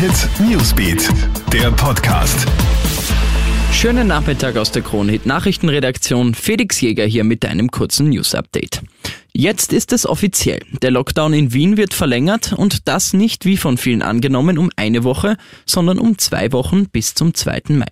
Hit 0.00 0.30
Newsbeat, 0.40 1.10
der 1.52 1.70
Podcast. 1.72 2.46
Schönen 3.70 4.06
Nachmittag 4.06 4.56
aus 4.56 4.72
der 4.72 4.80
Kronhit 4.80 5.26
Nachrichtenredaktion. 5.26 6.34
Felix 6.34 6.80
Jäger 6.80 7.04
hier 7.04 7.22
mit 7.22 7.44
einem 7.44 7.70
kurzen 7.70 8.08
News 8.08 8.34
Update. 8.34 8.80
Jetzt 9.32 9.72
ist 9.72 9.92
es 9.92 10.06
offiziell. 10.06 10.60
Der 10.82 10.90
Lockdown 10.90 11.32
in 11.32 11.52
Wien 11.52 11.76
wird 11.76 11.94
verlängert 11.94 12.52
und 12.52 12.88
das 12.88 13.12
nicht 13.12 13.44
wie 13.44 13.56
von 13.56 13.78
vielen 13.78 14.02
angenommen 14.02 14.58
um 14.58 14.70
eine 14.74 15.04
Woche, 15.04 15.36
sondern 15.64 16.00
um 16.00 16.18
zwei 16.18 16.50
Wochen 16.50 16.88
bis 16.88 17.14
zum 17.14 17.32
2. 17.32 17.62
Mai. 17.68 17.86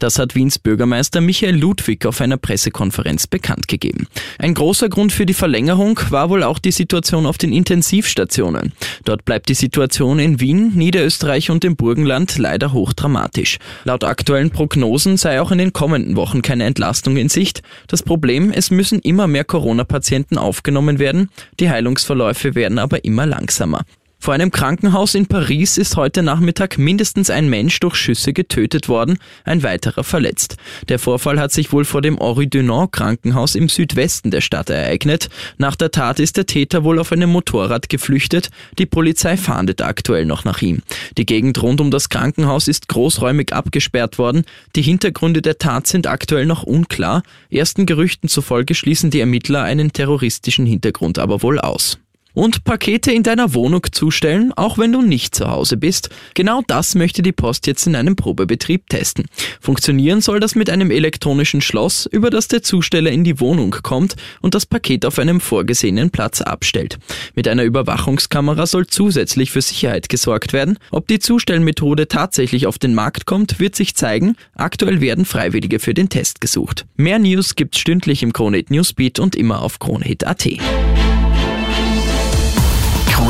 Das 0.00 0.18
hat 0.18 0.34
Wiens 0.34 0.58
Bürgermeister 0.58 1.20
Michael 1.20 1.56
Ludwig 1.56 2.06
auf 2.06 2.20
einer 2.20 2.38
Pressekonferenz 2.38 3.28
bekannt 3.28 3.68
gegeben. 3.68 4.08
Ein 4.38 4.54
großer 4.54 4.88
Grund 4.88 5.12
für 5.12 5.26
die 5.26 5.34
Verlängerung 5.34 6.00
war 6.10 6.28
wohl 6.28 6.42
auch 6.42 6.58
die 6.58 6.72
Situation 6.72 7.24
auf 7.24 7.38
den 7.38 7.52
Intensivstationen. 7.52 8.72
Dort 9.04 9.24
bleibt 9.24 9.48
die 9.48 9.54
Situation 9.54 10.18
in 10.18 10.40
Wien, 10.40 10.72
Niederösterreich 10.74 11.50
und 11.50 11.62
dem 11.62 11.76
Burgenland 11.76 12.36
leider 12.36 12.72
hochdramatisch. 12.72 13.58
Laut 13.84 14.02
aktuellen 14.02 14.50
Prognosen 14.50 15.16
sei 15.16 15.40
auch 15.40 15.52
in 15.52 15.58
den 15.58 15.72
kommenden 15.72 16.16
Wochen 16.16 16.42
keine 16.42 16.64
Entlastung 16.64 17.16
in 17.16 17.28
Sicht. 17.28 17.62
Das 17.86 18.02
Problem, 18.02 18.50
es 18.50 18.72
müssen 18.72 18.98
immer 18.98 19.28
mehr 19.28 19.44
Corona-Patienten 19.44 20.36
aufgenommen 20.36 20.79
aufgenommen 20.80 20.98
werden, 20.98 21.28
die 21.58 21.68
Heilungsverläufe 21.68 22.54
werden 22.54 22.78
aber 22.78 23.04
immer 23.04 23.26
langsamer. 23.26 23.84
Vor 24.22 24.34
einem 24.34 24.50
Krankenhaus 24.50 25.14
in 25.14 25.24
Paris 25.24 25.78
ist 25.78 25.96
heute 25.96 26.22
Nachmittag 26.22 26.76
mindestens 26.76 27.30
ein 27.30 27.48
Mensch 27.48 27.80
durch 27.80 27.94
Schüsse 27.94 28.34
getötet 28.34 28.86
worden, 28.86 29.16
ein 29.44 29.62
weiterer 29.62 30.04
verletzt. 30.04 30.58
Der 30.90 30.98
Vorfall 30.98 31.40
hat 31.40 31.52
sich 31.52 31.72
wohl 31.72 31.86
vor 31.86 32.02
dem 32.02 32.18
Henri 32.18 32.46
Dunant 32.46 32.92
Krankenhaus 32.92 33.54
im 33.54 33.70
Südwesten 33.70 34.30
der 34.30 34.42
Stadt 34.42 34.68
ereignet. 34.68 35.30
Nach 35.56 35.74
der 35.74 35.90
Tat 35.90 36.20
ist 36.20 36.36
der 36.36 36.44
Täter 36.44 36.84
wohl 36.84 36.98
auf 36.98 37.12
einem 37.12 37.30
Motorrad 37.30 37.88
geflüchtet. 37.88 38.50
Die 38.78 38.84
Polizei 38.84 39.38
fahndet 39.38 39.80
aktuell 39.80 40.26
noch 40.26 40.44
nach 40.44 40.60
ihm. 40.60 40.82
Die 41.16 41.24
Gegend 41.24 41.62
rund 41.62 41.80
um 41.80 41.90
das 41.90 42.10
Krankenhaus 42.10 42.68
ist 42.68 42.88
großräumig 42.88 43.54
abgesperrt 43.54 44.18
worden. 44.18 44.44
Die 44.76 44.82
Hintergründe 44.82 45.40
der 45.40 45.56
Tat 45.56 45.86
sind 45.86 46.06
aktuell 46.06 46.44
noch 46.44 46.62
unklar. 46.62 47.22
Ersten 47.50 47.86
Gerüchten 47.86 48.28
zufolge 48.28 48.74
schließen 48.74 49.08
die 49.08 49.20
Ermittler 49.20 49.62
einen 49.62 49.94
terroristischen 49.94 50.66
Hintergrund 50.66 51.18
aber 51.18 51.42
wohl 51.42 51.58
aus 51.58 51.98
und 52.34 52.64
Pakete 52.64 53.12
in 53.12 53.22
deiner 53.22 53.54
Wohnung 53.54 53.86
zustellen, 53.90 54.52
auch 54.54 54.78
wenn 54.78 54.92
du 54.92 55.02
nicht 55.02 55.34
zu 55.34 55.50
Hause 55.50 55.76
bist. 55.76 56.10
Genau 56.34 56.62
das 56.66 56.94
möchte 56.94 57.22
die 57.22 57.32
Post 57.32 57.66
jetzt 57.66 57.86
in 57.86 57.96
einem 57.96 58.16
Probebetrieb 58.16 58.88
testen. 58.88 59.26
Funktionieren 59.60 60.20
soll 60.20 60.40
das 60.40 60.54
mit 60.54 60.70
einem 60.70 60.90
elektronischen 60.90 61.60
Schloss, 61.60 62.06
über 62.06 62.30
das 62.30 62.48
der 62.48 62.62
Zusteller 62.62 63.10
in 63.10 63.24
die 63.24 63.40
Wohnung 63.40 63.76
kommt 63.82 64.16
und 64.40 64.54
das 64.54 64.66
Paket 64.66 65.06
auf 65.06 65.18
einem 65.18 65.40
vorgesehenen 65.40 66.10
Platz 66.10 66.40
abstellt. 66.40 66.98
Mit 67.34 67.48
einer 67.48 67.64
Überwachungskamera 67.64 68.66
soll 68.66 68.86
zusätzlich 68.86 69.50
für 69.50 69.62
Sicherheit 69.62 70.08
gesorgt 70.08 70.52
werden. 70.52 70.78
Ob 70.90 71.08
die 71.08 71.18
Zustellmethode 71.18 72.08
tatsächlich 72.08 72.66
auf 72.66 72.78
den 72.78 72.94
Markt 72.94 73.26
kommt, 73.26 73.60
wird 73.60 73.76
sich 73.76 73.94
zeigen. 73.94 74.36
Aktuell 74.54 75.00
werden 75.00 75.24
Freiwillige 75.24 75.78
für 75.78 75.94
den 75.94 76.08
Test 76.08 76.40
gesucht. 76.40 76.86
Mehr 76.96 77.18
News 77.18 77.56
gibt's 77.56 77.78
stündlich 77.78 78.22
im 78.22 78.32
Kronehit 78.32 78.70
Newsbeat 78.70 79.18
und 79.18 79.36
immer 79.36 79.62
auf 79.62 79.78
kronehit.at. 79.78 80.46